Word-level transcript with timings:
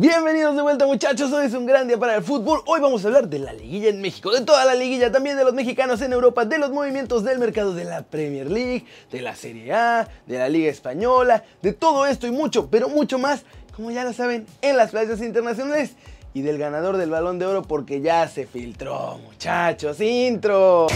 Bienvenidos 0.00 0.56
de 0.56 0.62
vuelta 0.62 0.86
muchachos, 0.86 1.30
hoy 1.30 1.44
es 1.44 1.52
un 1.52 1.66
gran 1.66 1.86
día 1.86 1.98
para 1.98 2.16
el 2.16 2.22
fútbol. 2.22 2.62
Hoy 2.64 2.80
vamos 2.80 3.04
a 3.04 3.08
hablar 3.08 3.28
de 3.28 3.38
la 3.38 3.52
liguilla 3.52 3.90
en 3.90 4.00
México, 4.00 4.32
de 4.32 4.40
toda 4.40 4.64
la 4.64 4.74
liguilla, 4.74 5.12
también 5.12 5.36
de 5.36 5.44
los 5.44 5.52
mexicanos 5.52 6.00
en 6.00 6.14
Europa, 6.14 6.46
de 6.46 6.56
los 6.56 6.70
movimientos 6.70 7.22
del 7.22 7.38
mercado 7.38 7.74
de 7.74 7.84
la 7.84 8.00
Premier 8.00 8.50
League, 8.50 8.86
de 9.12 9.20
la 9.20 9.36
Serie 9.36 9.74
A, 9.74 10.08
de 10.26 10.38
la 10.38 10.48
Liga 10.48 10.70
Española, 10.70 11.44
de 11.60 11.74
todo 11.74 12.06
esto 12.06 12.26
y 12.26 12.30
mucho, 12.30 12.70
pero 12.70 12.88
mucho 12.88 13.18
más, 13.18 13.42
como 13.76 13.90
ya 13.90 14.02
lo 14.02 14.14
saben, 14.14 14.46
en 14.62 14.78
las 14.78 14.92
playas 14.92 15.20
internacionales 15.20 15.90
y 16.32 16.40
del 16.40 16.56
ganador 16.56 16.96
del 16.96 17.10
balón 17.10 17.38
de 17.38 17.44
oro 17.44 17.60
porque 17.60 18.00
ya 18.00 18.26
se 18.26 18.46
filtró, 18.46 19.18
muchachos, 19.18 20.00
intro. 20.00 20.86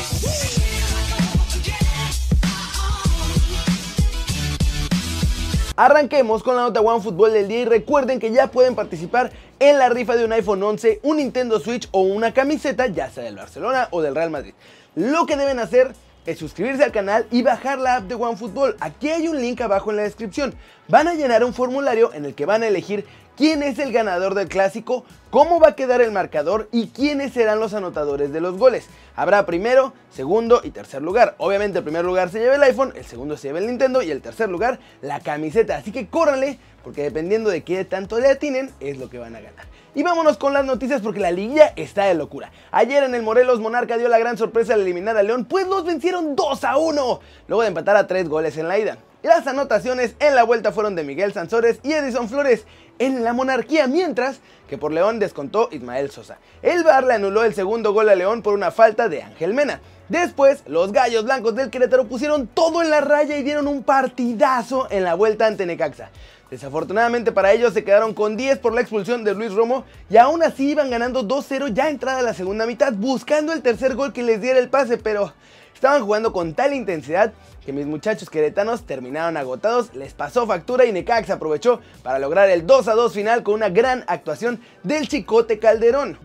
Arranquemos 5.77 6.45
con 6.45 6.54
la 6.54 6.62
nota 6.62 6.80
One 6.80 7.02
Fútbol 7.02 7.32
del 7.32 7.48
día 7.48 7.62
y 7.62 7.64
recuerden 7.64 8.20
que 8.20 8.30
ya 8.30 8.46
pueden 8.46 8.77
participar 8.77 9.32
en 9.59 9.77
la 9.77 9.89
rifa 9.89 10.14
de 10.14 10.25
un 10.25 10.32
iPhone 10.32 10.62
11, 10.62 11.00
un 11.03 11.17
Nintendo 11.17 11.58
Switch 11.58 11.89
o 11.90 12.03
una 12.03 12.32
camiseta, 12.32 12.86
ya 12.86 13.11
sea 13.11 13.25
del 13.25 13.35
Barcelona 13.35 13.89
o 13.90 14.00
del 14.00 14.14
Real 14.14 14.31
Madrid. 14.31 14.54
Lo 14.95 15.26
que 15.26 15.36
deben 15.36 15.58
hacer 15.58 15.93
es 16.26 16.38
suscribirse 16.38 16.84
al 16.84 16.92
canal 16.92 17.26
y 17.30 17.42
bajar 17.42 17.78
la 17.78 17.96
app 17.96 18.04
de 18.04 18.14
OneFootball. 18.14 18.76
Aquí 18.80 19.10
hay 19.10 19.28
un 19.28 19.40
link 19.40 19.60
abajo 19.60 19.90
en 19.90 19.96
la 19.96 20.02
descripción. 20.02 20.54
Van 20.88 21.08
a 21.08 21.14
llenar 21.14 21.44
un 21.44 21.54
formulario 21.54 22.12
en 22.12 22.24
el 22.24 22.34
que 22.34 22.46
van 22.46 22.62
a 22.62 22.68
elegir 22.68 23.04
quién 23.36 23.62
es 23.62 23.78
el 23.78 23.92
ganador 23.92 24.34
del 24.34 24.48
clásico, 24.48 25.04
cómo 25.30 25.60
va 25.60 25.68
a 25.68 25.76
quedar 25.76 26.00
el 26.00 26.12
marcador 26.12 26.68
y 26.72 26.88
quiénes 26.88 27.32
serán 27.32 27.60
los 27.60 27.74
anotadores 27.74 28.32
de 28.32 28.40
los 28.40 28.56
goles. 28.56 28.86
Habrá 29.16 29.44
primero, 29.46 29.92
segundo 30.10 30.60
y 30.62 30.70
tercer 30.70 31.02
lugar. 31.02 31.34
Obviamente 31.38 31.78
el 31.78 31.84
primer 31.84 32.05
lugar 32.05 32.30
se 32.30 32.38
lleva 32.38 32.55
el 32.55 32.62
iPhone, 32.62 32.92
el 32.97 33.05
segundo 33.05 33.36
se 33.36 33.48
lleva 33.48 33.58
el 33.58 33.66
Nintendo 33.66 34.02
y 34.02 34.11
el 34.11 34.22
tercer 34.22 34.48
lugar 34.48 34.78
la 35.02 35.20
camiseta. 35.20 35.77
Así 35.77 35.92
que 35.92 36.06
córranle 36.06 36.58
porque 36.83 37.02
dependiendo 37.02 37.50
de 37.50 37.62
qué 37.64 37.84
tanto 37.84 38.19
le 38.20 38.28
atinen 38.28 38.70
es 38.80 38.98
lo 38.98 39.08
que 39.08 39.19
van 39.19 39.36
a 39.36 39.41
ganar. 39.41 39.73
Y 39.97 40.03
vámonos 40.03 40.39
con 40.39 40.53
las 40.53 40.64
noticias 40.64 41.00
porque 41.03 41.20
la 41.20 41.30
liguilla 41.30 41.72
está 41.77 42.06
de 42.06 42.14
locura. 42.14 42.50
Ayer 42.72 43.05
en 43.05 43.14
el 43.14 43.23
Morelos 43.23 43.61
Monarca 43.61 43.97
dio 43.97 44.09
la 44.09 44.19
gran 44.19 44.37
sorpresa 44.37 44.75
al 44.75 44.81
eliminar 44.81 45.17
a 45.17 45.23
León, 45.23 45.45
pues 45.45 45.69
los 45.69 45.84
vencieron 45.84 46.34
2 46.34 46.64
a 46.64 46.77
1, 46.78 47.20
luego 47.47 47.62
de 47.62 47.69
empatar 47.69 47.95
a 47.97 48.09
3 48.09 48.28
goles 48.28 48.56
en 48.56 48.67
la 48.67 48.77
ida. 48.77 48.98
Las 49.22 49.47
anotaciones 49.47 50.17
en 50.19 50.34
la 50.34 50.42
vuelta 50.42 50.72
fueron 50.72 50.97
de 50.97 51.05
Miguel 51.05 51.33
Sansores 51.33 51.78
y 51.84 51.92
Edison 51.92 52.28
Flores 52.28 52.67
en 52.98 53.22
la 53.22 53.33
monarquía, 53.33 53.87
mientras 53.87 54.41
que 54.69 54.78
por 54.78 54.92
León 54.92 55.20
descontó 55.20 55.69
Ismael 55.70 56.11
Sosa. 56.11 56.39
El 56.61 56.83
VAR 56.83 57.05
le 57.05 57.15
anuló 57.15 57.45
el 57.45 57.55
segundo 57.55 57.92
gol 57.92 58.09
a 58.09 58.17
León 58.17 58.42
por 58.42 58.55
una 58.55 58.72
falta 58.72 59.09
de 59.09 59.22
Ángel 59.22 59.55
Mena. 59.55 59.81
Después, 60.09 60.65
los 60.67 60.92
gallos 60.92 61.25
blancos 61.25 61.55
del 61.55 61.70
Querétaro 61.70 62.06
pusieron 62.06 62.48
todo 62.48 62.83
en 62.83 62.91
la 62.91 63.00
raya 63.00 63.37
y 63.37 63.45
dieron 63.45 63.69
un 63.69 63.84
partidazo 63.84 64.89
en 64.91 65.05
la 65.05 65.15
vuelta 65.15 65.47
ante 65.47 65.67
Necaxa. 65.67 66.11
Desafortunadamente 66.55 67.33
para 67.33 67.52
ellos 67.52 67.74
se 67.74 67.83
quedaron 67.83 68.14
con 68.14 68.36
10 68.36 68.60
por 68.60 68.72
la 68.74 68.80
expulsión 68.80 69.24
de 69.24 69.34
Luis 69.34 69.52
Romo 69.52 69.84
y 70.08 70.19
aún 70.19 70.41
así 70.41 70.70
iban 70.70 70.88
ganando 70.88 71.27
2-0 71.27 71.74
ya 71.74 71.91
entrada 71.91 72.22
la 72.22 72.33
segunda 72.33 72.64
mitad 72.64 72.92
buscando 72.92 73.52
el 73.52 73.60
tercer 73.60 73.97
gol 73.97 74.12
que 74.12 74.22
les 74.22 74.41
diera 74.41 74.60
el 74.60 74.70
pase, 74.70 74.97
pero 74.97 75.34
estaban 75.75 76.05
jugando 76.05 76.32
con 76.32 76.55
tal 76.55 76.72
intensidad 76.72 77.32
que 77.66 77.72
mis 77.72 77.86
muchachos 77.86 78.30
queretanos 78.30 78.86
terminaron 78.86 79.36
agotados, 79.36 79.97
les 79.97 80.14
pasó 80.14 80.47
factura 80.47 80.84
y 80.84 80.92
Necax 80.92 81.28
aprovechó 81.30 81.80
para 82.05 82.20
lograr 82.20 82.48
el 82.48 82.64
2-2 82.64 83.10
final 83.10 83.42
con 83.42 83.55
una 83.55 83.70
gran 83.70 84.05
actuación 84.06 84.60
del 84.84 85.08
Chicote 85.08 85.58
Calderón. 85.58 86.20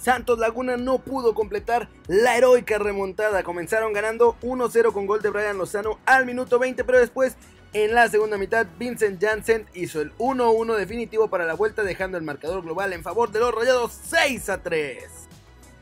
Santos 0.00 0.40
Laguna 0.40 0.78
no 0.78 0.98
pudo 0.98 1.32
completar 1.32 1.88
la 2.08 2.36
heroica 2.36 2.78
remontada. 2.78 3.44
Comenzaron 3.44 3.92
ganando 3.92 4.34
1-0 4.42 4.92
con 4.92 5.06
gol 5.06 5.22
de 5.22 5.30
Brian 5.30 5.58
Lozano 5.58 5.98
al 6.06 6.26
minuto 6.26 6.58
20, 6.58 6.82
pero 6.82 6.98
después 6.98 7.36
en 7.72 7.94
la 7.94 8.08
segunda 8.08 8.36
mitad, 8.36 8.66
Vincent 8.78 9.22
Janssen 9.22 9.66
hizo 9.74 10.00
el 10.00 10.12
1-1 10.18 10.76
definitivo 10.76 11.28
para 11.28 11.44
la 11.44 11.54
vuelta, 11.54 11.84
dejando 11.84 12.18
el 12.18 12.24
marcador 12.24 12.62
global 12.62 12.92
en 12.92 13.02
favor 13.02 13.30
de 13.30 13.38
los 13.38 13.54
Rayados 13.54 13.92
6-3. 14.10 14.98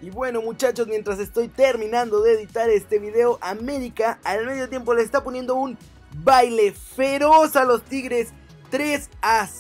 Y 0.01 0.11
bueno 0.11 0.43
muchachos, 0.43 0.87
mientras 0.87 1.19
estoy 1.19 1.49
terminando 1.49 2.21
de 2.23 2.35
editar 2.35 2.69
este 2.69 2.99
video, 2.99 3.39
América 3.41 4.19
al 4.23 4.47
medio 4.47 4.69
tiempo 4.69 4.95
le 4.95 5.03
está 5.03 5.25
poniendo 5.25 5.55
un 5.55 5.79
baile 6.23 6.73
feroz 6.73 7.57
a 7.57 7.65
los 7.65 7.83
Tigres 7.83 8.29
3 8.71 9.09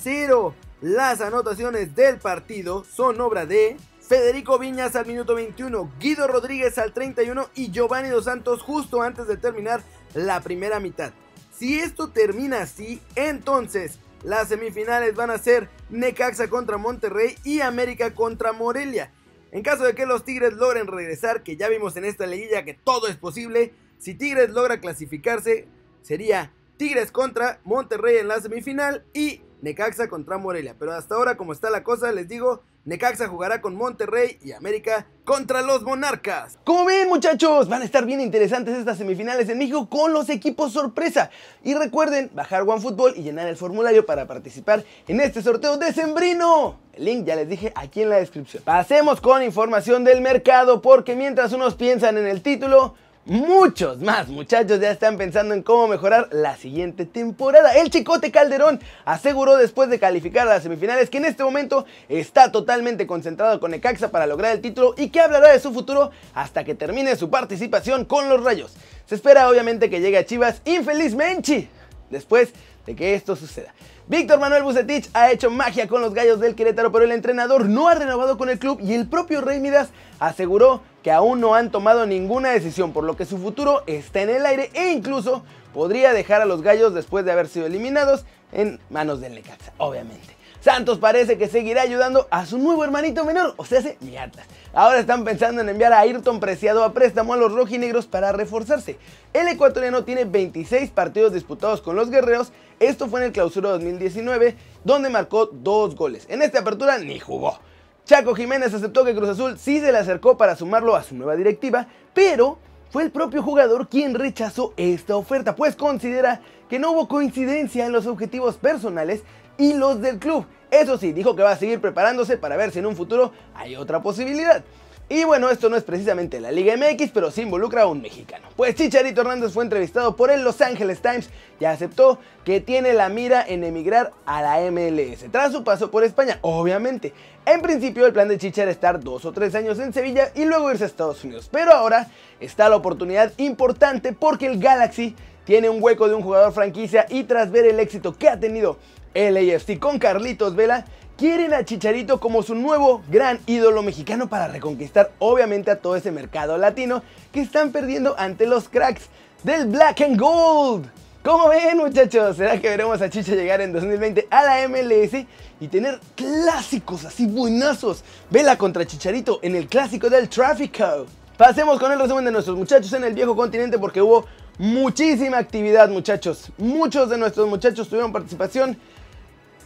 0. 0.02 0.54
Las 0.80 1.20
anotaciones 1.20 1.94
del 1.96 2.18
partido 2.18 2.84
son 2.84 3.20
obra 3.20 3.46
de 3.46 3.78
Federico 4.00 4.58
Viñas 4.58 4.96
al 4.96 5.06
minuto 5.06 5.34
21, 5.34 5.92
Guido 5.98 6.28
Rodríguez 6.28 6.78
al 6.78 6.92
31 6.92 7.48
y 7.54 7.70
Giovanni 7.70 8.10
Dos 8.10 8.26
Santos 8.26 8.62
justo 8.62 9.02
antes 9.02 9.26
de 9.26 9.38
terminar 9.38 9.82
la 10.14 10.40
primera 10.40 10.78
mitad. 10.78 11.12
Si 11.58 11.80
esto 11.80 12.10
termina 12.10 12.62
así, 12.62 13.00
entonces 13.16 13.98
las 14.22 14.48
semifinales 14.48 15.16
van 15.16 15.30
a 15.30 15.38
ser 15.38 15.68
Necaxa 15.90 16.48
contra 16.48 16.76
Monterrey 16.76 17.34
y 17.42 17.62
América 17.62 18.14
contra 18.14 18.52
Morelia. 18.52 19.12
En 19.50 19.64
caso 19.64 19.82
de 19.82 19.96
que 19.96 20.06
los 20.06 20.24
Tigres 20.24 20.52
logren 20.52 20.86
regresar, 20.86 21.42
que 21.42 21.56
ya 21.56 21.68
vimos 21.68 21.96
en 21.96 22.04
esta 22.04 22.28
liguilla 22.28 22.64
que 22.64 22.74
todo 22.74 23.08
es 23.08 23.16
posible, 23.16 23.72
si 23.98 24.14
Tigres 24.14 24.50
logra 24.50 24.78
clasificarse, 24.78 25.66
sería 26.02 26.52
Tigres 26.76 27.10
contra 27.10 27.58
Monterrey 27.64 28.18
en 28.18 28.28
la 28.28 28.40
semifinal 28.40 29.04
y 29.12 29.42
Necaxa 29.60 30.08
contra 30.08 30.38
Morelia. 30.38 30.74
Pero 30.78 30.92
hasta 30.92 31.14
ahora, 31.14 31.36
como 31.36 31.52
está 31.52 31.70
la 31.70 31.82
cosa, 31.82 32.12
les 32.12 32.28
digo, 32.28 32.62
Necaxa 32.84 33.28
jugará 33.28 33.60
con 33.60 33.74
Monterrey 33.76 34.38
y 34.42 34.52
América 34.52 35.06
contra 35.24 35.62
los 35.62 35.82
Monarcas. 35.82 36.58
Como 36.64 36.86
ven 36.86 37.08
muchachos, 37.08 37.68
van 37.68 37.82
a 37.82 37.84
estar 37.84 38.06
bien 38.06 38.20
interesantes 38.20 38.76
estas 38.76 38.98
semifinales 38.98 39.48
en 39.48 39.58
México 39.58 39.88
con 39.88 40.12
los 40.12 40.30
equipos 40.30 40.72
sorpresa. 40.72 41.30
Y 41.62 41.74
recuerden 41.74 42.30
bajar 42.32 42.62
OneFootball 42.62 43.14
y 43.16 43.22
llenar 43.22 43.48
el 43.48 43.56
formulario 43.56 44.06
para 44.06 44.26
participar 44.26 44.84
en 45.06 45.20
este 45.20 45.42
sorteo 45.42 45.76
de 45.76 45.92
Sembrino. 45.92 46.78
El 46.94 47.04
link 47.04 47.26
ya 47.26 47.36
les 47.36 47.48
dije 47.48 47.72
aquí 47.74 48.02
en 48.02 48.10
la 48.10 48.16
descripción. 48.16 48.62
Pasemos 48.64 49.20
con 49.20 49.42
información 49.42 50.04
del 50.04 50.20
mercado 50.20 50.80
porque 50.80 51.14
mientras 51.14 51.52
unos 51.52 51.74
piensan 51.74 52.16
en 52.16 52.26
el 52.26 52.42
título, 52.42 52.94
Muchos 53.28 54.00
más 54.00 54.28
muchachos 54.28 54.80
ya 54.80 54.90
están 54.90 55.18
pensando 55.18 55.52
en 55.52 55.62
cómo 55.62 55.86
mejorar 55.86 56.30
la 56.32 56.56
siguiente 56.56 57.04
temporada. 57.04 57.74
El 57.74 57.90
Chicote 57.90 58.30
Calderón 58.30 58.80
aseguró 59.04 59.58
después 59.58 59.90
de 59.90 59.98
calificar 59.98 60.48
a 60.48 60.54
las 60.54 60.62
semifinales 60.62 61.10
que 61.10 61.18
en 61.18 61.26
este 61.26 61.44
momento 61.44 61.84
está 62.08 62.50
totalmente 62.50 63.06
concentrado 63.06 63.60
con 63.60 63.72
Necaxa 63.72 64.10
para 64.10 64.26
lograr 64.26 64.52
el 64.52 64.62
título 64.62 64.94
y 64.96 65.10
que 65.10 65.20
hablará 65.20 65.52
de 65.52 65.60
su 65.60 65.74
futuro 65.74 66.10
hasta 66.32 66.64
que 66.64 66.74
termine 66.74 67.16
su 67.16 67.28
participación 67.28 68.06
con 68.06 68.30
los 68.30 68.42
Rayos. 68.42 68.74
Se 69.04 69.16
espera 69.16 69.50
obviamente 69.50 69.90
que 69.90 70.00
llegue 70.00 70.16
a 70.16 70.24
Chivas 70.24 70.62
infelizmente 70.64 71.68
después 72.08 72.54
de 72.86 72.96
que 72.96 73.12
esto 73.12 73.36
suceda. 73.36 73.74
Víctor 74.08 74.40
Manuel 74.40 74.62
Bucetich 74.62 75.10
ha 75.12 75.30
hecho 75.30 75.50
magia 75.50 75.86
con 75.86 76.00
los 76.00 76.14
gallos 76.14 76.40
del 76.40 76.54
Querétaro, 76.54 76.90
pero 76.90 77.04
el 77.04 77.12
entrenador 77.12 77.66
no 77.66 77.88
ha 77.88 77.94
renovado 77.94 78.38
con 78.38 78.48
el 78.48 78.58
club 78.58 78.80
y 78.82 78.94
el 78.94 79.06
propio 79.06 79.42
Rey 79.42 79.60
Midas 79.60 79.90
aseguró 80.18 80.80
que 81.02 81.12
aún 81.12 81.42
no 81.42 81.54
han 81.54 81.70
tomado 81.70 82.06
ninguna 82.06 82.48
decisión, 82.48 82.94
por 82.94 83.04
lo 83.04 83.16
que 83.16 83.26
su 83.26 83.36
futuro 83.36 83.82
está 83.86 84.22
en 84.22 84.30
el 84.30 84.46
aire 84.46 84.70
e 84.72 84.92
incluso 84.92 85.44
podría 85.74 86.14
dejar 86.14 86.40
a 86.40 86.46
los 86.46 86.62
gallos 86.62 86.94
después 86.94 87.26
de 87.26 87.32
haber 87.32 87.48
sido 87.48 87.66
eliminados 87.66 88.24
en 88.52 88.80
manos 88.88 89.20
del 89.20 89.34
Necaxa, 89.34 89.74
obviamente. 89.76 90.37
Santos 90.60 90.98
parece 90.98 91.38
que 91.38 91.46
seguirá 91.46 91.82
ayudando 91.82 92.26
a 92.30 92.44
su 92.44 92.58
nuevo 92.58 92.82
hermanito 92.82 93.24
menor, 93.24 93.54
o 93.56 93.64
sea, 93.64 93.80
mi 94.00 94.16
Atlas. 94.16 94.46
Ahora 94.72 94.98
están 94.98 95.24
pensando 95.24 95.62
en 95.62 95.68
enviar 95.68 95.92
a 95.92 96.00
Ayrton 96.00 96.40
Preciado 96.40 96.82
a 96.82 96.92
préstamo 96.92 97.32
a 97.32 97.36
los 97.36 97.52
rojinegros 97.52 98.06
para 98.06 98.32
reforzarse. 98.32 98.98
El 99.32 99.46
ecuatoriano 99.46 100.02
tiene 100.02 100.24
26 100.24 100.90
partidos 100.90 101.32
disputados 101.32 101.80
con 101.80 101.94
los 101.94 102.10
guerreros, 102.10 102.52
esto 102.80 103.06
fue 103.06 103.20
en 103.20 103.26
el 103.26 103.32
clausura 103.32 103.70
2019, 103.70 104.56
donde 104.82 105.10
marcó 105.10 105.46
dos 105.46 105.94
goles. 105.94 106.26
En 106.28 106.42
esta 106.42 106.60
apertura 106.60 106.98
ni 106.98 107.20
jugó. 107.20 107.60
Chaco 108.04 108.34
Jiménez 108.34 108.74
aceptó 108.74 109.04
que 109.04 109.14
Cruz 109.14 109.28
Azul 109.28 109.58
sí 109.58 109.80
se 109.80 109.92
le 109.92 109.98
acercó 109.98 110.36
para 110.36 110.56
sumarlo 110.56 110.96
a 110.96 111.04
su 111.04 111.14
nueva 111.14 111.36
directiva, 111.36 111.86
pero 112.14 112.58
fue 112.90 113.04
el 113.04 113.10
propio 113.10 113.42
jugador 113.42 113.88
quien 113.88 114.14
rechazó 114.14 114.72
esta 114.76 115.16
oferta, 115.16 115.54
pues 115.54 115.76
considera 115.76 116.40
que 116.68 116.78
no 116.78 116.92
hubo 116.92 117.08
coincidencia 117.08 117.86
en 117.86 117.92
los 117.92 118.06
objetivos 118.06 118.56
personales 118.56 119.22
y 119.56 119.74
los 119.74 120.00
del 120.00 120.18
club. 120.18 120.46
Eso 120.70 120.98
sí, 120.98 121.12
dijo 121.12 121.34
que 121.34 121.42
va 121.42 121.52
a 121.52 121.56
seguir 121.56 121.80
preparándose 121.80 122.36
para 122.36 122.56
ver 122.56 122.70
si 122.70 122.78
en 122.78 122.86
un 122.86 122.96
futuro 122.96 123.32
hay 123.54 123.76
otra 123.76 124.02
posibilidad. 124.02 124.62
Y 125.10 125.24
bueno, 125.24 125.48
esto 125.48 125.70
no 125.70 125.76
es 125.76 125.84
precisamente 125.84 126.38
la 126.38 126.52
Liga 126.52 126.76
MX, 126.76 127.12
pero 127.14 127.30
sí 127.30 127.40
involucra 127.40 127.82
a 127.82 127.86
un 127.86 128.02
mexicano. 128.02 128.46
Pues 128.56 128.74
Chicharito 128.74 129.22
Hernández 129.22 129.54
fue 129.54 129.64
entrevistado 129.64 130.14
por 130.14 130.30
el 130.30 130.42
Los 130.42 130.60
Angeles 130.60 131.00
Times 131.00 131.30
y 131.58 131.64
aceptó 131.64 132.18
que 132.44 132.60
tiene 132.60 132.92
la 132.92 133.08
mira 133.08 133.42
en 133.46 133.64
emigrar 133.64 134.12
a 134.26 134.42
la 134.42 134.70
MLS, 134.70 135.24
tras 135.32 135.52
su 135.52 135.64
paso 135.64 135.90
por 135.90 136.04
España, 136.04 136.38
obviamente. 136.42 137.14
En 137.46 137.62
principio 137.62 138.04
el 138.04 138.12
plan 138.12 138.28
de 138.28 138.36
Chichar 138.36 138.64
era 138.64 138.72
estar 138.72 139.00
dos 139.00 139.24
o 139.24 139.32
tres 139.32 139.54
años 139.54 139.78
en 139.78 139.94
Sevilla 139.94 140.30
y 140.34 140.44
luego 140.44 140.70
irse 140.70 140.84
a 140.84 140.88
Estados 140.88 141.24
Unidos, 141.24 141.48
pero 141.50 141.72
ahora 141.72 142.08
está 142.38 142.68
la 142.68 142.76
oportunidad 142.76 143.32
importante 143.38 144.12
porque 144.12 144.46
el 144.46 144.58
Galaxy 144.58 145.16
tiene 145.44 145.70
un 145.70 145.82
hueco 145.82 146.06
de 146.06 146.16
un 146.16 146.22
jugador 146.22 146.52
franquicia 146.52 147.06
y 147.08 147.24
tras 147.24 147.50
ver 147.50 147.64
el 147.64 147.80
éxito 147.80 148.12
que 148.12 148.28
ha 148.28 148.38
tenido 148.38 148.76
el 149.14 149.38
AFC 149.38 149.78
con 149.78 149.98
Carlitos 149.98 150.54
Vela, 150.54 150.84
quieren 151.18 151.52
a 151.52 151.64
Chicharito 151.64 152.20
como 152.20 152.42
su 152.42 152.54
nuevo 152.54 153.02
gran 153.10 153.40
ídolo 153.46 153.82
mexicano 153.82 154.28
para 154.28 154.48
reconquistar 154.48 155.10
obviamente 155.18 155.70
a 155.70 155.80
todo 155.80 155.96
ese 155.96 156.12
mercado 156.12 156.56
latino 156.56 157.02
que 157.32 157.40
están 157.40 157.72
perdiendo 157.72 158.14
ante 158.18 158.46
los 158.46 158.68
cracks 158.68 159.08
del 159.42 159.66
Black 159.66 160.00
and 160.00 160.18
Gold. 160.18 160.88
¿Cómo 161.22 161.48
ven 161.48 161.76
muchachos? 161.76 162.36
¿Será 162.36 162.60
que 162.60 162.68
veremos 162.68 163.02
a 163.02 163.10
Chicha 163.10 163.34
llegar 163.34 163.60
en 163.60 163.72
2020 163.72 164.28
a 164.30 164.42
la 164.44 164.68
MLS? 164.68 165.26
y 165.60 165.68
tener 165.68 165.98
clásicos 166.14 167.04
así 167.04 167.26
buenazos. 167.26 168.04
Vela 168.30 168.56
contra 168.56 168.86
Chicharito 168.86 169.40
en 169.42 169.56
el 169.56 169.66
clásico 169.66 170.08
del 170.08 170.28
tráfico. 170.28 171.06
Pasemos 171.36 171.78
con 171.78 171.92
el 171.92 171.98
resumen 171.98 172.24
de 172.24 172.32
nuestros 172.32 172.56
muchachos 172.56 172.92
en 172.92 173.04
el 173.04 173.14
viejo 173.14 173.36
continente 173.36 173.78
porque 173.78 174.02
hubo 174.02 174.26
muchísima 174.58 175.38
actividad 175.38 175.88
muchachos. 175.88 176.50
Muchos 176.58 177.10
de 177.10 177.18
nuestros 177.18 177.48
muchachos 177.48 177.88
tuvieron 177.88 178.12
participación. 178.12 178.76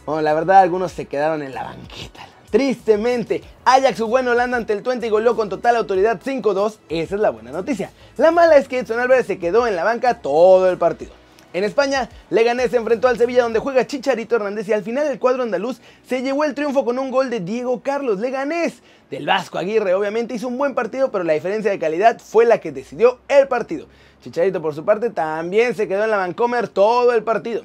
Bueno, 0.05 0.21
la 0.21 0.33
verdad 0.33 0.59
algunos 0.59 0.91
se 0.91 1.05
quedaron 1.05 1.41
en 1.43 1.53
la 1.53 1.63
banqueta. 1.63 2.27
Tristemente, 2.49 3.41
Ajax 3.65 3.99
jugó 3.99 4.19
en 4.19 4.27
Holanda 4.27 4.57
ante 4.57 4.73
el 4.73 4.83
Twente 4.83 5.07
y 5.07 5.09
goleó 5.09 5.35
con 5.35 5.49
total 5.49 5.75
autoridad 5.75 6.21
5-2. 6.23 6.77
Esa 6.89 7.15
es 7.15 7.21
la 7.21 7.31
buena 7.31 7.51
noticia. 7.51 7.91
La 8.17 8.31
mala 8.31 8.57
es 8.57 8.67
que 8.67 8.79
Edson 8.79 8.99
Álvarez 8.99 9.25
se 9.25 9.39
quedó 9.39 9.65
en 9.65 9.75
la 9.75 9.83
banca 9.83 10.19
todo 10.19 10.69
el 10.69 10.77
partido. 10.77 11.11
En 11.53 11.63
España, 11.63 12.09
Leganés 12.29 12.71
se 12.71 12.77
enfrentó 12.77 13.07
al 13.07 13.17
Sevilla 13.17 13.43
donde 13.43 13.59
juega 13.59 13.87
Chicharito 13.87 14.35
Hernández 14.35 14.67
y 14.67 14.73
al 14.73 14.83
final 14.83 15.07
el 15.07 15.19
cuadro 15.19 15.43
andaluz 15.43 15.79
se 16.07 16.21
llevó 16.21 16.43
el 16.43 16.53
triunfo 16.53 16.83
con 16.83 16.99
un 16.99 17.09
gol 17.11 17.29
de 17.29 17.39
Diego 17.39 17.81
Carlos 17.81 18.19
Leganés. 18.19 18.81
Del 19.09 19.25
Vasco 19.25 19.57
Aguirre 19.57 19.93
obviamente 19.93 20.33
hizo 20.33 20.47
un 20.47 20.57
buen 20.57 20.75
partido, 20.75 21.11
pero 21.11 21.23
la 21.23 21.33
diferencia 21.33 21.71
de 21.71 21.79
calidad 21.79 22.19
fue 22.19 22.45
la 22.45 22.59
que 22.59 22.71
decidió 22.71 23.19
el 23.29 23.47
partido. 23.47 23.87
Chicharito 24.23 24.61
por 24.61 24.75
su 24.75 24.83
parte 24.83 25.11
también 25.11 25.75
se 25.75 25.87
quedó 25.87 26.03
en 26.03 26.11
la 26.11 26.17
Vancomer 26.17 26.67
todo 26.67 27.13
el 27.13 27.23
partido. 27.23 27.63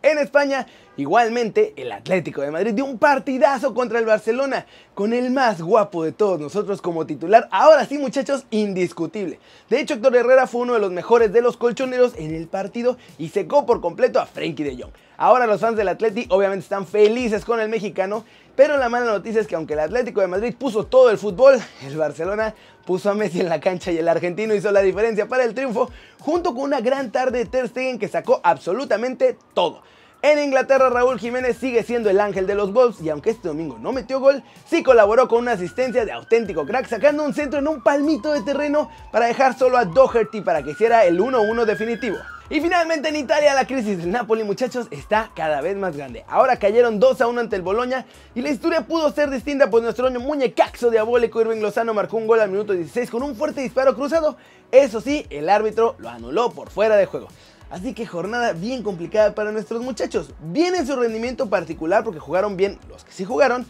En 0.00 0.16
España, 0.18 0.64
igualmente, 0.96 1.72
el 1.76 1.90
Atlético 1.90 2.40
de 2.40 2.52
Madrid 2.52 2.72
dio 2.72 2.84
un 2.84 2.98
partidazo 2.98 3.74
contra 3.74 3.98
el 3.98 4.06
Barcelona, 4.06 4.64
con 4.94 5.12
el 5.12 5.32
más 5.32 5.60
guapo 5.60 6.04
de 6.04 6.12
todos 6.12 6.38
nosotros 6.38 6.80
como 6.80 7.04
titular. 7.04 7.48
Ahora 7.50 7.84
sí, 7.84 7.98
muchachos, 7.98 8.46
indiscutible. 8.50 9.40
De 9.68 9.80
hecho, 9.80 9.94
Héctor 9.94 10.14
Herrera 10.14 10.46
fue 10.46 10.60
uno 10.60 10.74
de 10.74 10.80
los 10.80 10.92
mejores 10.92 11.32
de 11.32 11.42
los 11.42 11.56
colchoneros 11.56 12.14
en 12.16 12.32
el 12.32 12.46
partido 12.46 12.96
y 13.18 13.30
secó 13.30 13.66
por 13.66 13.80
completo 13.80 14.20
a 14.20 14.26
Frenkie 14.26 14.62
de 14.62 14.80
Jong. 14.80 14.92
Ahora 15.16 15.48
los 15.48 15.60
fans 15.60 15.76
del 15.76 15.88
Atlético 15.88 16.36
obviamente 16.36 16.62
están 16.62 16.86
felices 16.86 17.44
con 17.44 17.58
el 17.58 17.68
mexicano, 17.68 18.24
pero 18.58 18.76
la 18.76 18.88
mala 18.88 19.06
noticia 19.06 19.40
es 19.40 19.46
que 19.46 19.54
aunque 19.54 19.74
el 19.74 19.78
Atlético 19.78 20.20
de 20.20 20.26
Madrid 20.26 20.52
puso 20.58 20.82
todo 20.82 21.10
el 21.10 21.18
fútbol, 21.18 21.60
el 21.86 21.96
Barcelona 21.96 22.56
puso 22.84 23.08
a 23.08 23.14
Messi 23.14 23.38
en 23.38 23.48
la 23.48 23.60
cancha 23.60 23.92
y 23.92 23.98
el 23.98 24.08
argentino 24.08 24.52
hizo 24.52 24.72
la 24.72 24.80
diferencia 24.80 25.28
para 25.28 25.44
el 25.44 25.54
triunfo, 25.54 25.88
junto 26.18 26.52
con 26.52 26.64
una 26.64 26.80
gran 26.80 27.12
tarde 27.12 27.38
de 27.38 27.44
Ter 27.44 27.68
Stegen 27.68 28.00
que 28.00 28.08
sacó 28.08 28.40
absolutamente 28.42 29.38
todo. 29.54 29.82
En 30.22 30.40
Inglaterra, 30.40 30.90
Raúl 30.90 31.20
Jiménez 31.20 31.56
sigue 31.56 31.84
siendo 31.84 32.10
el 32.10 32.18
ángel 32.18 32.48
de 32.48 32.56
los 32.56 32.72
Wolves 32.72 33.00
y 33.00 33.10
aunque 33.10 33.30
este 33.30 33.46
domingo 33.46 33.78
no 33.78 33.92
metió 33.92 34.18
gol, 34.18 34.42
sí 34.66 34.82
colaboró 34.82 35.28
con 35.28 35.42
una 35.42 35.52
asistencia 35.52 36.04
de 36.04 36.10
auténtico 36.10 36.66
crack, 36.66 36.88
sacando 36.88 37.22
un 37.22 37.34
centro 37.34 37.60
en 37.60 37.68
un 37.68 37.80
palmito 37.80 38.32
de 38.32 38.42
terreno 38.42 38.90
para 39.12 39.26
dejar 39.26 39.56
solo 39.56 39.78
a 39.78 39.84
Doherty 39.84 40.40
para 40.40 40.64
que 40.64 40.72
hiciera 40.72 41.04
el 41.04 41.20
1-1 41.20 41.64
definitivo. 41.64 42.16
Y 42.50 42.62
finalmente 42.62 43.10
en 43.10 43.16
Italia 43.16 43.52
la 43.52 43.66
crisis 43.66 43.98
del 43.98 44.10
Napoli 44.10 44.42
muchachos 44.42 44.86
está 44.90 45.30
cada 45.36 45.60
vez 45.60 45.76
más 45.76 45.94
grande. 45.94 46.24
Ahora 46.28 46.56
cayeron 46.56 46.98
2 46.98 47.20
a 47.20 47.26
1 47.26 47.40
ante 47.40 47.56
el 47.56 47.62
Boloña 47.62 48.06
y 48.34 48.40
la 48.40 48.48
historia 48.48 48.86
pudo 48.86 49.12
ser 49.12 49.28
distinta 49.28 49.68
pues 49.68 49.84
nuestro 49.84 50.10
muñecaxo 50.10 50.90
diabólico 50.90 51.42
Irving 51.42 51.60
Lozano 51.60 51.92
marcó 51.92 52.16
un 52.16 52.26
gol 52.26 52.40
al 52.40 52.50
minuto 52.50 52.72
16 52.72 53.10
con 53.10 53.22
un 53.22 53.36
fuerte 53.36 53.60
disparo 53.60 53.94
cruzado. 53.94 54.38
Eso 54.72 55.02
sí, 55.02 55.26
el 55.28 55.50
árbitro 55.50 55.94
lo 55.98 56.08
anuló 56.08 56.50
por 56.50 56.70
fuera 56.70 56.96
de 56.96 57.04
juego. 57.04 57.28
Así 57.68 57.92
que 57.92 58.06
jornada 58.06 58.54
bien 58.54 58.82
complicada 58.82 59.34
para 59.34 59.52
nuestros 59.52 59.82
muchachos. 59.82 60.30
Bien 60.40 60.74
en 60.74 60.86
su 60.86 60.96
rendimiento 60.96 61.50
particular 61.50 62.02
porque 62.02 62.18
jugaron 62.18 62.56
bien 62.56 62.78
los 62.88 63.04
que 63.04 63.12
sí 63.12 63.26
jugaron 63.26 63.66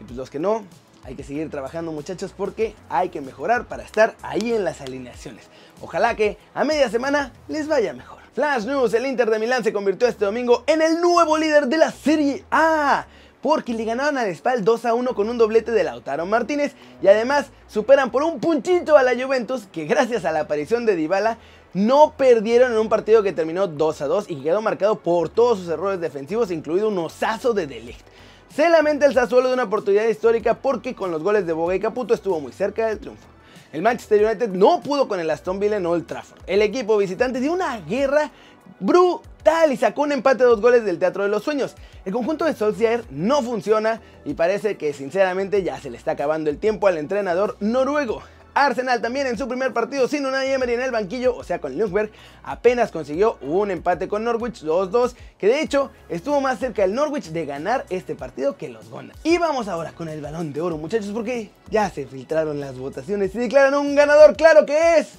y 0.00 0.04
pues 0.04 0.16
los 0.16 0.30
que 0.30 0.38
no, 0.38 0.64
hay 1.04 1.14
que 1.14 1.24
seguir 1.24 1.50
trabajando 1.50 1.92
muchachos 1.92 2.32
porque 2.36 2.74
hay 2.88 3.08
que 3.08 3.20
mejorar 3.20 3.66
para 3.66 3.82
estar 3.82 4.14
ahí 4.22 4.52
en 4.52 4.64
las 4.64 4.80
alineaciones. 4.80 5.46
Ojalá 5.80 6.14
que 6.14 6.38
a 6.54 6.64
media 6.64 6.88
semana 6.88 7.32
les 7.48 7.66
vaya 7.66 7.92
mejor. 7.92 8.20
Flash 8.34 8.64
News, 8.64 8.94
el 8.94 9.06
Inter 9.06 9.28
de 9.28 9.38
Milán 9.38 9.64
se 9.64 9.72
convirtió 9.72 10.08
este 10.08 10.24
domingo 10.24 10.64
en 10.66 10.80
el 10.80 11.00
nuevo 11.00 11.36
líder 11.36 11.66
de 11.66 11.76
la 11.78 11.90
Serie 11.90 12.44
A. 12.50 13.06
Porque 13.42 13.74
le 13.74 13.84
ganaron 13.84 14.16
al 14.16 14.32
Spal 14.34 14.64
2 14.64 14.84
a 14.84 14.94
1 14.94 15.14
con 15.14 15.28
un 15.28 15.36
doblete 15.36 15.72
de 15.72 15.82
Lautaro 15.82 16.24
Martínez 16.26 16.74
y 17.02 17.08
además 17.08 17.50
superan 17.66 18.12
por 18.12 18.22
un 18.22 18.38
punchito 18.38 18.96
a 18.96 19.02
la 19.02 19.20
Juventus 19.20 19.66
que 19.72 19.84
gracias 19.84 20.24
a 20.24 20.30
la 20.30 20.40
aparición 20.40 20.86
de 20.86 20.94
Dybala 20.94 21.38
no 21.74 22.14
perdieron 22.16 22.72
en 22.72 22.78
un 22.78 22.88
partido 22.88 23.24
que 23.24 23.32
terminó 23.32 23.66
2 23.66 24.02
a 24.02 24.06
2 24.06 24.26
y 24.30 24.36
quedó 24.36 24.62
marcado 24.62 25.00
por 25.00 25.28
todos 25.28 25.58
sus 25.58 25.68
errores 25.68 26.00
defensivos, 26.00 26.52
incluido 26.52 26.88
un 26.88 26.98
osazo 26.98 27.52
de 27.52 27.66
Delict. 27.66 28.06
Se 28.54 28.68
lamenta 28.68 29.06
el 29.06 29.14
Sassuolo 29.14 29.48
de 29.48 29.54
una 29.54 29.62
oportunidad 29.62 30.06
histórica 30.06 30.52
porque 30.52 30.94
con 30.94 31.10
los 31.10 31.22
goles 31.22 31.46
de 31.46 31.54
Boga 31.54 31.74
y 31.74 31.80
Caputo 31.80 32.12
estuvo 32.12 32.38
muy 32.38 32.52
cerca 32.52 32.86
del 32.86 32.98
triunfo. 32.98 33.24
El 33.72 33.80
Manchester 33.80 34.22
United 34.22 34.50
no 34.50 34.82
pudo 34.82 35.08
con 35.08 35.18
el 35.20 35.30
Aston 35.30 35.58
Villa 35.58 35.78
en 35.78 35.86
Old 35.86 36.06
Trafford. 36.06 36.38
El 36.46 36.60
equipo 36.60 36.98
visitante 36.98 37.40
dio 37.40 37.54
una 37.54 37.80
guerra 37.80 38.30
brutal 38.78 39.72
y 39.72 39.78
sacó 39.78 40.02
un 40.02 40.12
empate 40.12 40.44
de 40.44 40.50
dos 40.50 40.60
goles 40.60 40.84
del 40.84 40.98
Teatro 40.98 41.22
de 41.22 41.30
los 41.30 41.42
Sueños. 41.42 41.76
El 42.04 42.12
conjunto 42.12 42.44
de 42.44 42.52
Solskjaer 42.52 43.04
no 43.08 43.40
funciona 43.40 44.02
y 44.26 44.34
parece 44.34 44.76
que 44.76 44.92
sinceramente 44.92 45.62
ya 45.62 45.80
se 45.80 45.88
le 45.88 45.96
está 45.96 46.10
acabando 46.10 46.50
el 46.50 46.58
tiempo 46.58 46.88
al 46.88 46.98
entrenador 46.98 47.56
noruego. 47.60 48.20
Arsenal 48.54 49.00
también 49.00 49.26
en 49.26 49.38
su 49.38 49.48
primer 49.48 49.72
partido 49.72 50.08
sin 50.08 50.26
una 50.26 50.44
Emery 50.44 50.74
en 50.74 50.82
el 50.82 50.90
banquillo, 50.90 51.36
o 51.36 51.44
sea 51.44 51.60
con 51.60 51.76
Ljungberg, 51.76 52.10
apenas 52.42 52.90
consiguió 52.90 53.38
un 53.40 53.70
empate 53.70 54.08
con 54.08 54.24
Norwich 54.24 54.62
2-2, 54.62 55.14
que 55.38 55.46
de 55.46 55.60
hecho 55.60 55.90
estuvo 56.08 56.40
más 56.40 56.58
cerca 56.58 56.84
el 56.84 56.94
Norwich 56.94 57.30
de 57.30 57.46
ganar 57.46 57.84
este 57.90 58.14
partido 58.14 58.56
que 58.56 58.68
los 58.68 58.90
Gunners. 58.90 59.18
Y 59.24 59.38
vamos 59.38 59.68
ahora 59.68 59.92
con 59.92 60.08
el 60.08 60.20
balón 60.20 60.52
de 60.52 60.60
oro 60.60 60.76
muchachos, 60.76 61.10
porque 61.12 61.50
ya 61.70 61.90
se 61.90 62.06
filtraron 62.06 62.60
las 62.60 62.76
votaciones 62.76 63.34
y 63.34 63.38
declaran 63.38 63.74
un 63.74 63.94
ganador, 63.94 64.36
claro 64.36 64.66
que 64.66 64.98
es 64.98 65.14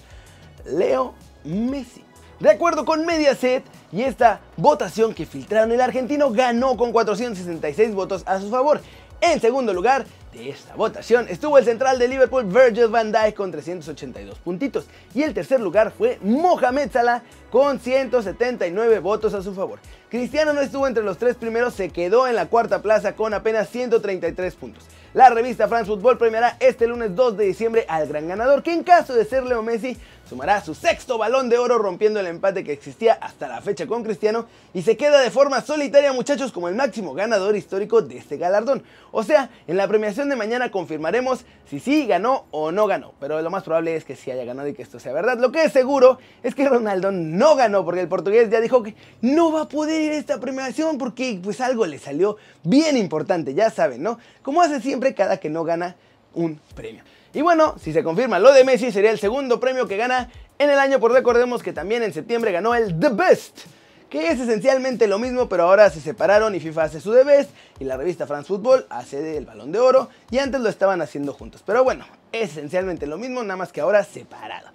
Leo 0.65 1.13
Messi. 1.43 2.03
De 2.39 2.49
acuerdo 2.49 2.83
con 2.83 3.05
Mediaset 3.05 3.63
y 3.91 4.01
esta 4.01 4.41
votación 4.57 5.13
que 5.13 5.25
filtraron, 5.25 5.71
el 5.71 5.81
argentino 5.81 6.31
ganó 6.31 6.75
con 6.75 6.91
466 6.91 7.93
votos 7.95 8.23
a 8.25 8.39
su 8.39 8.49
favor. 8.49 8.81
En 9.21 9.39
segundo 9.39 9.73
lugar, 9.73 10.05
de 10.33 10.49
esta 10.49 10.75
votación 10.75 11.27
estuvo 11.29 11.57
el 11.57 11.65
central 11.65 11.99
de 11.99 12.07
Liverpool 12.07 12.45
Virgil 12.45 12.87
van 12.87 13.11
Dijk 13.11 13.35
con 13.35 13.51
382 13.51 14.39
puntitos 14.39 14.87
y 15.13 15.23
el 15.23 15.33
tercer 15.33 15.59
lugar 15.59 15.91
fue 15.95 16.17
Mohamed 16.21 16.91
Salah 16.91 17.23
con 17.51 17.79
179 17.79 18.99
votos 18.99 19.33
a 19.33 19.43
su 19.43 19.53
favor. 19.53 19.79
Cristiano 20.09 20.53
no 20.53 20.61
estuvo 20.61 20.87
entre 20.87 21.03
los 21.03 21.17
tres 21.17 21.35
primeros, 21.35 21.75
se 21.75 21.89
quedó 21.89 22.27
en 22.27 22.35
la 22.35 22.47
cuarta 22.47 22.81
plaza 22.81 23.15
con 23.15 23.33
apenas 23.33 23.69
133 23.69 24.55
puntos. 24.55 24.83
La 25.13 25.29
revista 25.29 25.67
France 25.67 25.85
Football 25.85 26.17
premiará 26.17 26.57
este 26.59 26.87
lunes 26.87 27.15
2 27.15 27.37
de 27.37 27.45
diciembre 27.45 27.85
al 27.87 28.07
gran 28.07 28.27
ganador, 28.27 28.63
que 28.63 28.73
en 28.73 28.83
caso 28.83 29.13
de 29.13 29.25
ser 29.25 29.43
Leo 29.43 29.61
Messi, 29.61 29.95
sumará 30.29 30.61
su 30.63 30.73
sexto 30.73 31.17
balón 31.17 31.49
de 31.49 31.57
oro 31.57 31.77
rompiendo 31.77 32.19
el 32.19 32.27
empate 32.27 32.63
que 32.63 32.71
existía 32.71 33.13
hasta 33.13 33.47
la 33.47 33.61
fecha 33.61 33.87
con 33.87 34.03
Cristiano 34.03 34.47
y 34.73 34.81
se 34.81 34.97
queda 34.97 35.19
de 35.19 35.31
forma 35.31 35.61
solitaria 35.61 36.13
muchachos 36.13 36.51
como 36.51 36.69
el 36.69 36.75
máximo 36.75 37.13
ganador 37.13 37.55
histórico 37.55 38.01
de 38.01 38.17
este 38.17 38.37
galardón. 38.37 38.83
O 39.11 39.23
sea, 39.23 39.49
en 39.67 39.77
la 39.77 39.87
premiación 39.87 40.29
de 40.29 40.35
mañana 40.35 40.71
confirmaremos 40.71 41.45
si 41.69 41.79
sí 41.79 42.05
ganó 42.07 42.45
o 42.51 42.71
no 42.71 42.87
ganó, 42.87 43.13
pero 43.19 43.41
lo 43.41 43.49
más 43.49 43.63
probable 43.63 43.95
es 43.95 44.05
que 44.05 44.15
sí 44.15 44.31
haya 44.31 44.45
ganado 44.45 44.67
y 44.67 44.73
que 44.73 44.81
esto 44.81 44.99
sea 44.99 45.13
verdad. 45.13 45.37
Lo 45.39 45.51
que 45.51 45.63
es 45.63 45.73
seguro 45.73 46.17
es 46.41 46.55
que 46.55 46.67
Ronaldo 46.67 47.11
no 47.11 47.55
ganó 47.55 47.83
porque 47.83 48.01
el 48.01 48.07
portugués 48.07 48.49
ya 48.49 48.61
dijo 48.61 48.81
que 48.81 48.95
no 49.21 49.51
va 49.51 49.61
a 49.61 49.69
poder 49.69 50.01
ir 50.01 50.11
a 50.13 50.17
esta 50.17 50.39
premiación 50.39 50.97
porque 50.97 51.39
pues 51.43 51.61
algo 51.61 51.85
le 51.85 51.99
salió 51.99 52.37
bien 52.63 52.97
importante, 52.97 53.53
ya 53.53 53.69
saben, 53.69 54.01
¿no? 54.01 54.19
Como 54.41 54.61
hace 54.61 54.81
siempre 54.81 55.13
cada 55.13 55.37
que 55.37 55.49
no 55.49 55.63
gana 55.63 55.95
un 56.33 56.59
premio. 56.75 57.03
Y 57.33 57.41
bueno, 57.41 57.75
si 57.81 57.93
se 57.93 58.03
confirma 58.03 58.37
lo 58.39 58.51
de 58.53 58.63
Messi, 58.63 58.91
sería 58.91 59.11
el 59.11 59.19
segundo 59.19 59.59
premio 59.59 59.87
que 59.87 59.97
gana 59.97 60.29
en 60.59 60.69
el 60.69 60.77
año, 60.77 60.99
por 60.99 61.11
recordemos 61.11 61.63
que 61.63 61.73
también 61.73 62.03
en 62.03 62.13
septiembre 62.13 62.51
ganó 62.51 62.75
el 62.75 62.99
The 62.99 63.09
Best, 63.09 63.61
que 64.09 64.29
es 64.29 64.39
esencialmente 64.39 65.07
lo 65.07 65.17
mismo, 65.17 65.49
pero 65.49 65.63
ahora 65.63 65.89
se 65.89 65.99
separaron 65.99 66.53
y 66.53 66.59
FIFA 66.59 66.83
hace 66.83 67.01
su 67.01 67.11
The 67.11 67.23
Best 67.23 67.49
y 67.79 67.85
la 67.85 67.97
revista 67.97 68.27
France 68.27 68.47
Football 68.47 68.85
hace 68.89 69.37
el 69.37 69.45
Balón 69.45 69.71
de 69.71 69.79
Oro 69.79 70.09
y 70.29 70.37
antes 70.37 70.61
lo 70.61 70.69
estaban 70.69 71.01
haciendo 71.01 71.33
juntos. 71.33 71.63
Pero 71.65 71.83
bueno, 71.83 72.05
es 72.31 72.51
esencialmente 72.51 73.07
lo 73.07 73.17
mismo, 73.17 73.41
nada 73.41 73.57
más 73.57 73.71
que 73.71 73.81
ahora 73.81 74.03
separado. 74.03 74.69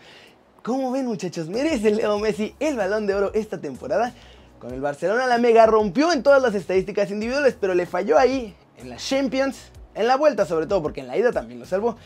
Como 0.64 0.90
ven 0.90 1.06
muchachos, 1.06 1.48
merece 1.48 1.92
Leo 1.92 2.18
Messi 2.18 2.56
el 2.58 2.76
Balón 2.76 3.06
de 3.06 3.14
Oro 3.14 3.30
esta 3.32 3.58
temporada. 3.58 4.12
Con 4.58 4.74
el 4.74 4.80
Barcelona 4.80 5.26
la 5.26 5.38
mega 5.38 5.64
rompió 5.66 6.12
en 6.12 6.24
todas 6.24 6.42
las 6.42 6.56
estadísticas 6.56 7.12
individuales, 7.12 7.56
pero 7.60 7.74
le 7.74 7.86
falló 7.86 8.18
ahí 8.18 8.56
en 8.76 8.90
las 8.90 9.08
Champions 9.08 9.70
en 9.98 10.06
la 10.06 10.16
vuelta 10.16 10.46
sobre 10.46 10.66
todo, 10.66 10.82
porque 10.82 11.00
en 11.00 11.08
la 11.08 11.16
ida 11.16 11.32
también 11.32 11.60
lo 11.60 11.66
salvó. 11.66 11.96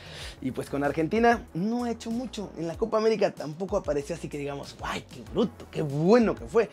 Y 0.41 0.51
pues 0.51 0.69
con 0.71 0.83
Argentina 0.83 1.43
no 1.55 1.85
ha 1.85 1.91
hecho 1.91 2.11
mucho. 2.11 2.51
En 2.59 2.67
la 2.67 2.77
Copa 2.77 2.99
América 2.99 3.31
tampoco 3.31 3.77
apareció 3.77 4.17
así 4.17 4.29
que 4.29 4.39
digamos, 4.39 4.77
¡ay, 4.83 5.05
qué 5.13 5.23
bruto, 5.33 5.67
qué 5.71 5.83
bueno 5.83 6.35
que 6.35 6.47
fue! 6.47 6.71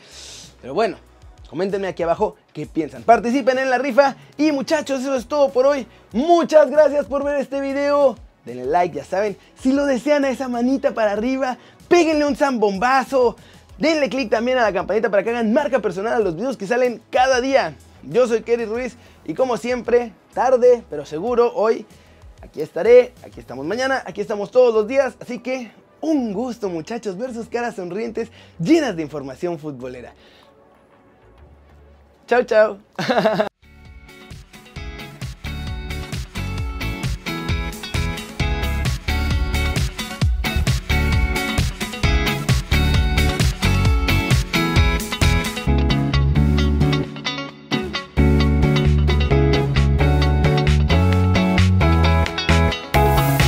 Pero 0.61 0.73
bueno, 0.73 0.97
coméntenme 1.49 1.87
aquí 1.87 2.03
abajo 2.03 2.35
qué 2.53 2.65
piensan. 2.65 3.03
Participen 3.03 3.59
en 3.59 3.69
la 3.69 3.77
rifa 3.77 4.15
y 4.37 4.51
muchachos, 4.51 5.01
eso 5.01 5.15
es 5.15 5.27
todo 5.27 5.49
por 5.51 5.65
hoy. 5.65 5.85
Muchas 6.13 6.69
gracias 6.69 7.05
por 7.05 7.23
ver 7.23 7.39
este 7.39 7.61
video. 7.61 8.15
Denle 8.45 8.65
like, 8.65 8.95
ya 8.95 9.03
saben. 9.03 9.37
Si 9.61 9.73
lo 9.73 9.85
desean 9.85 10.25
a 10.25 10.29
esa 10.29 10.47
manita 10.47 10.93
para 10.93 11.11
arriba, 11.11 11.57
péguenle 11.87 12.25
un 12.25 12.35
zambombazo. 12.35 13.35
Denle 13.77 14.09
click 14.09 14.29
también 14.29 14.57
a 14.57 14.63
la 14.63 14.73
campanita 14.73 15.09
para 15.09 15.23
que 15.23 15.29
hagan 15.29 15.53
marca 15.53 15.79
personal 15.79 16.13
a 16.13 16.19
los 16.19 16.35
videos 16.35 16.57
que 16.57 16.67
salen 16.67 17.01
cada 17.09 17.41
día. 17.41 17.75
Yo 18.03 18.27
soy 18.27 18.41
Kerry 18.41 18.65
Ruiz 18.65 18.95
y 19.25 19.33
como 19.33 19.57
siempre, 19.57 20.13
tarde, 20.39 20.85
pero 20.89 21.05
seguro, 21.05 21.51
hoy 21.53 21.85
aquí 22.41 22.61
estaré, 22.61 23.11
aquí 23.25 23.41
estamos 23.41 23.65
mañana, 23.65 24.01
aquí 24.05 24.21
estamos 24.21 24.51
todos 24.51 24.73
los 24.73 24.87
días, 24.87 25.17
así 25.19 25.39
que 25.39 25.69
un 25.99 26.31
gusto 26.31 26.69
muchachos 26.69 27.17
ver 27.17 27.33
sus 27.33 27.49
caras 27.49 27.75
sonrientes 27.75 28.31
llenas 28.57 28.95
de 28.95 29.01
información 29.01 29.59
futbolera. 29.59 30.13
Chao, 32.25 32.43
chao. 32.43 32.77